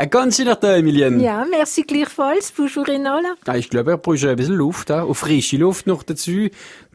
[0.00, 1.20] Ein ganz schöner Tag, Emilien.
[1.20, 2.52] Ja, merci gleichfalls.
[2.52, 3.34] Bonjour Enola.
[3.46, 6.48] Ja, ich glaube, er braucht ein bisschen Luft, auch frische Luft noch dazu.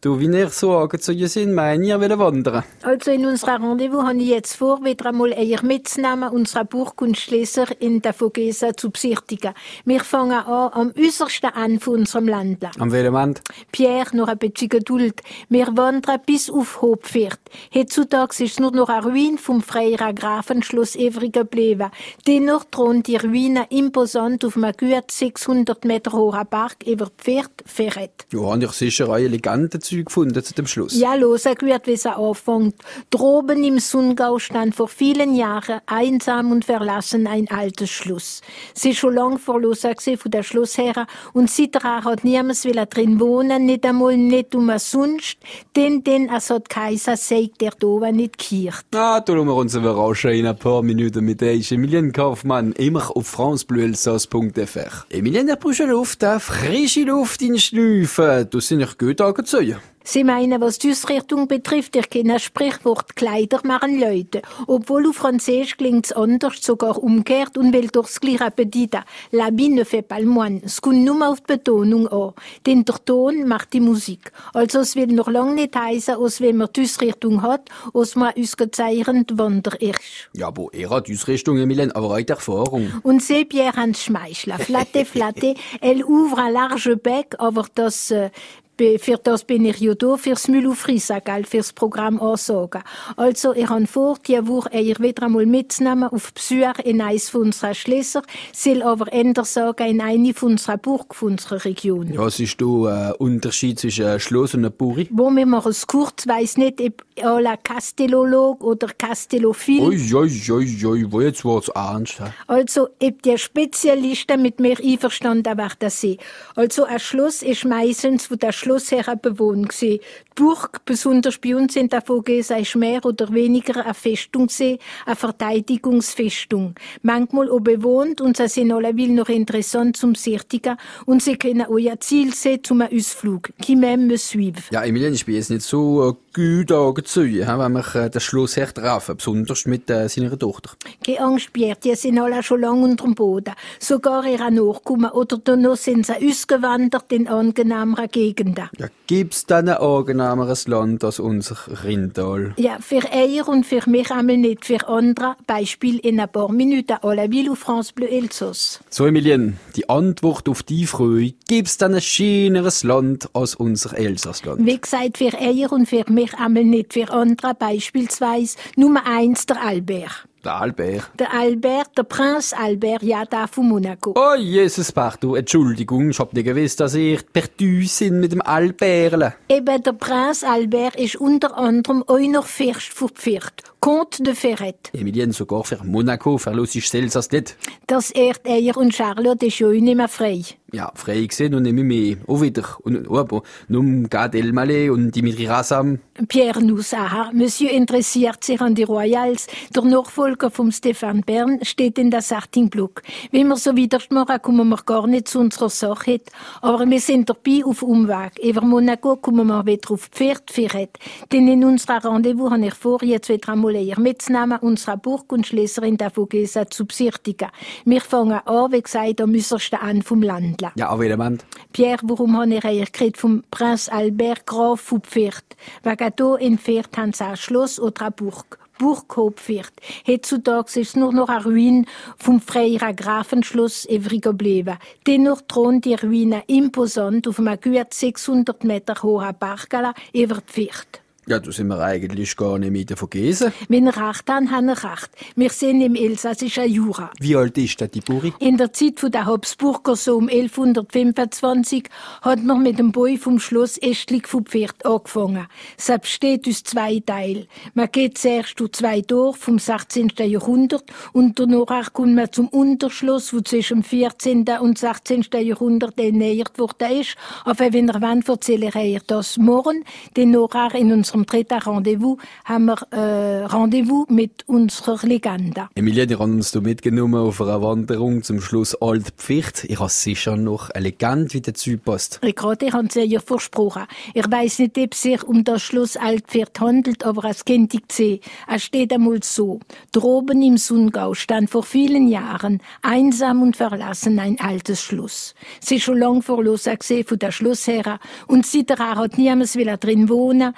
[0.05, 2.63] Du, wie ihr so angezogen sind, meine ich, will wandern.
[2.83, 8.03] Also in unserer Rendezvous habe ich jetzt vor, wieder einmal eher mitzunehmen, unsere Burgkunstleser in
[8.03, 9.53] der Vogesa zu besichtigen.
[9.83, 12.67] Wir fangen an am äußersten Ende von unserem Land.
[12.77, 13.41] Am welchem Ende?
[13.71, 15.21] Pierre, noch ein bisschen Geduld.
[15.49, 17.39] Wir wandern bis auf Hopfert.
[17.73, 21.89] Heutzutage ist nur noch eine Ruine vom Freier Grafenschloss Evry geblieben.
[22.27, 22.65] Dennoch
[22.95, 28.25] thront die Ruine imposant auf einem gut 600 Meter hohen Berg über Pferd Ferret.
[28.31, 30.97] Ja, habe ich sicher eine Legende dazu gefunden zu dem Schluss.
[30.97, 32.75] Ja, los, gehört, wie es anfängt.
[33.09, 38.41] Droben im Sundgau stand vor vielen Jahren einsam und verlassen ein altes Schloss.
[38.73, 43.65] Sie ist schon lang verlassen von der Schlossherren und seitdem hat niemand will drin wohnen,
[43.65, 45.37] nicht einmal nicht um sonst,
[45.75, 48.85] denn denn es hat Kaiser sagt, der da nicht kircht.
[48.95, 53.15] Ah, da lassen wir uns überraschen in ein paar Minuten mit der Emilien Kaufmann, immer
[53.15, 55.05] auf francebleuelsass.fr.
[55.09, 58.47] Emilien, der braucht Luft, frische Luft in Schnüffeln.
[58.49, 59.77] Du sind nicht gut angezogen.
[60.07, 64.43] Sie meinen, was die Ausrichtung betrifft, ich kenne das Sprichwort, Kleider machen Leute.
[64.67, 69.03] Obwohl auf Französisch klingt's anders, sogar umgekehrt und will durchs gleiche bedeuten.
[69.31, 70.61] L'habit ne fait pas le moine.
[70.63, 72.33] Es kommt nur auf die Betonung an.
[72.67, 74.31] Denn der Ton macht die Musik.
[74.53, 78.33] Also es will noch lange nicht heißen, als wenn man die Ausrichtung hat, als man
[78.37, 80.29] ausgezeichnet Wander ist.
[80.33, 82.91] Ja, aber er hat Ausrichtung, Emilien, aber auch Erfahrung.
[83.01, 84.59] Und c'est Pierre Hans Schmeichler.
[84.59, 85.55] Flatte, flatte.
[85.81, 88.29] Elle ouvre un large bec, aber das äh,
[88.77, 92.83] Für das bin ich ja da, fürs Müll auf Frisa, gell, fürs Programm ansagen.
[93.15, 97.41] Also, ich habe vor, diese Woche eher wieder einmal mitzunehmen auf Besuch in eines von
[97.43, 98.21] unseren Schlösser,
[98.53, 102.11] soll aber ändern sagen in eine von unserer Burg, von unserer Region.
[102.13, 105.07] Ja, was ist da ein Unterschied zwischen einem Schloss und einer Buri?
[105.11, 109.81] Wo wir machen es kurz, weiss nicht, ob à la Castellolog oder Castellophil.
[109.81, 112.19] Ui, ui, ui, ui, wo jetzt wird's ernst.
[112.19, 112.25] hä?
[112.47, 116.19] Also, ob die Spezialisten mit mir einverstanden werden sind.
[116.55, 119.99] Also, ein Schloss ist meistens von der Schlossherren bewohnt gewesen.
[119.99, 124.79] Die Burg, besonders bei uns in der Vogesa, ist mehr oder weniger eine Festung gewesen,
[125.05, 126.73] eine Verteidigungsfestung.
[127.03, 131.77] Manchmal auch bewohnt und sie sind alleweil noch interessant zum Sichtigen und sie können auch
[131.77, 133.51] ihr Ziel sehen zum Ausflug.
[133.61, 134.63] Qui même me suivre.
[134.71, 138.21] Ja, Emilien, ich bin jetzt nicht so äh, gut angezogen, hä, wenn wir äh, den
[138.21, 140.71] Schlossherr treffen, besonders mit äh, seiner Tochter.
[141.05, 143.53] Keine Angst, Pierre, die sind alle schon lange unterm Boden.
[143.79, 148.69] Sogar ihre Nachkommen oder danach sind sie ausgewandert in angenehmere Gegenden.
[148.77, 152.53] Ja, gibt's denn ein angenehmeres Land als unser Rindal?
[152.57, 155.35] Ja, für Eier und für mich einmal nicht, für andere.
[155.47, 158.79] Beispiel in ein paar Minuten à la Ville France Bleu Elsass.
[158.89, 164.65] So, Emilien, die Antwort auf die Frage, gibt's denn ein schöneres Land als unser Elsassland?
[164.65, 169.61] Wie gesagt, für Eier und für mich einmal nicht, für andere beispielsweise Nummer eins der
[169.61, 170.27] Albert.
[170.45, 171.09] Der Albert.
[171.17, 174.13] Der Albert, der Prinz Albert, ja, da von Monaco.
[174.15, 179.33] Oh, Jesus, Partout, Entschuldigung, ich hab nicht gewusst, dass ihr perdu sind mit dem Alberle.
[179.49, 184.91] Eben, der Prinz Albert ist unter anderem auch noch Fürst von Pferd, Comte de Ferret.
[184.93, 187.57] Emilien, sogar für Monaco verlust ich Elsass nicht.
[187.87, 190.43] Das ehrt Eier und Charlotte ist auch nicht mehr frei.
[190.75, 192.17] Ja, frei gesehen und nehme mehr.
[192.27, 192.63] Auch wieder.
[192.83, 195.99] Und, oh, aber, nun Gad Elmaleh und Dimitri Rassam.
[196.27, 199.47] Pierre Noussaha, Monsieur interessiert sich an die Royals.
[199.73, 203.03] Der Nachfolger vom Stefan Bern steht in der Sartingblock.
[203.31, 206.19] Wenn wir so weitermachen, kommen wir gar nicht zu unserer Sache.
[206.61, 208.37] Aber wir sind dabei auf Umweg.
[208.43, 210.99] Über Monaco kommen wir wieder auf Pferd Ferret.
[211.31, 215.47] Denn in unserer Rendezvous habe ich vor, jetzt wieder einmal eher mitzunehmen, unsere Burg und
[215.47, 217.47] Schlösser in der Vogesa zu besichtigen.
[217.85, 220.21] Wir fangen an, wie gesagt, am äußersten an vom
[220.65, 220.81] Landle.
[220.81, 221.39] Ja, auf jeden.
[221.73, 225.45] Pierre, warum habe ich geredet vom Prinz Albert Graf von Pferd?
[225.83, 228.59] Wegen hier in Pferd haben sie ein Schloss oder eine Burg.
[228.77, 229.71] Burg Hopfert.
[230.05, 231.85] Heutzutage ist nur noch eine Ruine
[232.17, 234.77] vom Freier Grafenschloss Evry geblieben.
[235.07, 241.04] Dennoch thront die Ruine imposant auf einem gut 600 Meter hohen Berggala über Pferd.
[241.27, 243.51] Ja, da sind wir eigentlich gar nicht mit vergessen.
[243.67, 245.09] Wenn ihr recht habt, habt ihr recht.
[245.35, 247.09] Wir sind im elsassischen Jura.
[247.19, 248.31] Wie alt ist denn die Buri?
[248.37, 251.89] In der Zeit der Habsburger, so um 1125,
[252.21, 255.47] hat man mit dem Bau vom Schloss Estlig vom Pferd angefangen.
[255.79, 257.47] Es besteht aus zwei Teilen.
[257.73, 260.11] Man geht zuerst durch zwei Tore vom 16.
[260.17, 264.45] Jahrhundert und danach kommt man zum Unterschloss, wo zwischen dem 14.
[264.59, 265.25] und 16.
[265.41, 267.15] Jahrhundert ernährt worden ist.
[267.45, 269.83] Aber wenn ihr wollt, erzähle ich das morgen,
[270.15, 275.69] denn nachher in unserer unserem dritten Rendezvous haben wir äh, Rendezvous mit unserer Legende.
[275.75, 279.63] Emilia, die haben uns da mitgenommen auf einer Wanderung zum Schluss Alt Pficht.
[279.65, 282.19] Ich habe sicher noch eine Legende, wie der Typ passt.
[282.23, 283.83] Ricardo, ich habe es ja versprochen.
[284.13, 287.83] Ich weiß nicht, ob es sich um das Schloss Altpfirt handelt, aber es kennt ich
[287.91, 288.19] sehen.
[288.53, 289.59] Es steht einmal so.
[289.91, 295.33] Droben im Sundgau stand vor vielen Jahren einsam und verlassen ein altes Schloss.
[295.61, 300.53] Sie ist schon lang verlassen gesehen von der Schlossherr und seither hat niemand drin wohnen,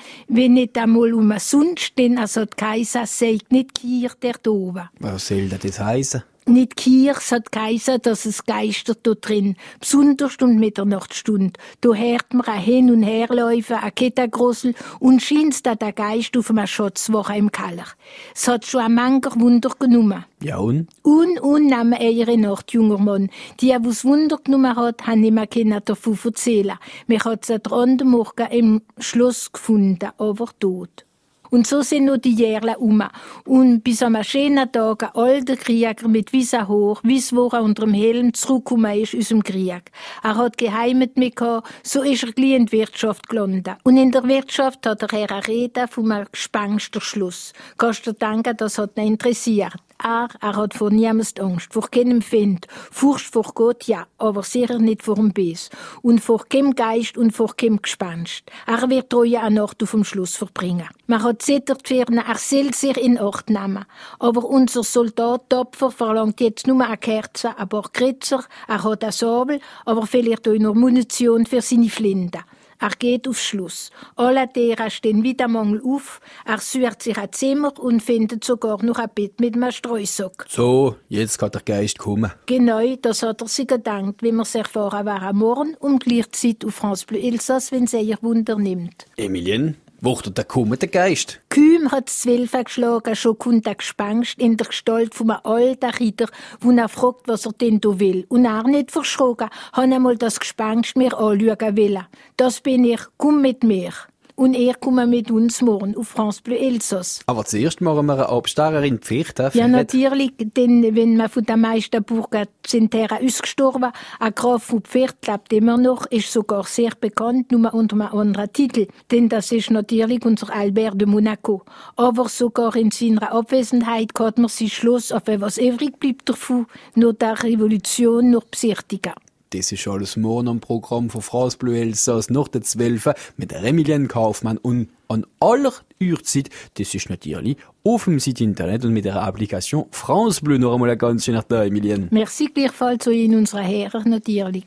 [0.48, 4.88] wenn nicht einmal um Sund, denn also die Kaiser sagt nicht hier der Dove.
[5.00, 6.24] Was soll das heißen?
[6.48, 9.58] Nicht Kirch hat geheißen, dass es geistert dort drin.
[9.82, 11.58] Besonders und Mitternachtsstund.
[11.82, 16.50] Da hört man ein Hin- und Herläufen, ein Kettengrossel und scheint's da der Geist auf
[16.50, 17.88] einem Schatzwoche im Keller.
[18.34, 20.24] Es hat schon ein mancher Wunder genommen.
[20.42, 20.88] Ja und?
[21.02, 23.30] Und, und nahm ihre Nacht, junger Mann.
[23.60, 26.78] Die, die es Wunder genommen hat, haben nicht mehr können davon erzählen.
[27.08, 31.04] Mich hat sie am Morgen im Schloss gefunden, aber tot.
[31.50, 33.04] Und so sind nur die Jahre um.
[33.46, 37.86] Und bis am schönen Tag ein alter Krieger mit weißem Haar, weiss, wo er unter
[37.86, 39.92] dem Helm zurückgekommen ist aus dem Krieg.
[40.24, 41.38] Er hat geheimet mit
[41.84, 43.78] so ist er gleich in die Wirtschaft gelandet.
[43.84, 47.54] Und in der Wirtschaft hat er eine Rede vom Gespensterschluss.
[47.78, 49.76] Kannst du denken, das hat ihn interessiert.
[50.04, 52.68] Er, hat vor niemals Angst, vor keinem Find.
[52.92, 55.70] Furcht vor Gott, ja, aber sicher nicht vor dem Biss.
[56.02, 58.44] Und vor keinem Geist und vor keinem Gespenst.
[58.68, 60.88] Er wird treue eine Nacht auf dem Schluss verbringen.
[61.08, 63.86] Man hat zittert für ihn, er soll sich in Ort nehmen.
[64.20, 69.12] Aber unser Soldat Topfer verlangt jetzt nur eine Kerze, ein paar Kritzer, er hat ein
[69.12, 72.40] Sabel, aber vielleicht auch noch Munition für seine Flinte.
[72.80, 73.92] Er geht aufs Schluss.
[74.16, 76.22] Alle Tiere stehen wieder Mangel auf.
[76.46, 80.46] Er sucht sich ein Zimmer und findet sogar noch ein Bett mit einem Streusack.
[80.48, 82.32] So, jetzt kann der Geist kommen.
[82.46, 86.68] Genau, das hat er sich gedacht, wie man sich vorher war am Morgen um gleichzeitig
[86.68, 89.06] auf France Bleu Elsass, wenn sie ihr Wunder nimmt.
[89.16, 91.42] Emilien, Wuchtet der kommt der Geist?
[91.50, 96.28] Kühm hat zwölf geschlagen, schon kommt der Gespenst in der Gestalt von einem alten Ritter,
[96.60, 98.26] wo er fragt, was er denn da will.
[98.30, 102.06] Und er nicht verschrocken, hat einmal das Gespenst mir anschauen wollen.
[102.38, 103.92] Das bin ich, komm mit mir
[104.38, 107.22] und er kommt mit uns morgen auf France Bleu Elsass.
[107.26, 109.40] Aber zuerst machen wir eine Abstarrerin Pflicht.
[109.54, 114.82] Ja, natürlich, denn wenn man von den meisten Burgen sind Herren ausgestorben, ein Graf von
[114.82, 119.52] Pferd lebt immer noch, ist sogar sehr bekannt, nur unter einem anderen Titel, denn das
[119.52, 121.64] ist natürlich unser Albert de Monaco.
[121.96, 127.14] Aber sogar in seiner Abwesenheit kann man sich Schluss auf etwas übrig bleibt davon, nur
[127.14, 129.14] der Revolution noch besichtigen.
[129.52, 133.64] Das ist alles morgen am Programm von France Bleu Elsass nach der 12 mit der
[133.64, 135.72] Emilien Kaufmann und an aller
[136.02, 137.56] Uhrzeit, das ist natürlich
[137.86, 141.48] auf dem Site Internet und mit der Applikation France Bleu noch einmal ein ganz schöner
[141.48, 142.10] Tag, Emilien.
[142.12, 144.66] Merci gleichfalls zu Ihnen, unserer Herren, natürlich.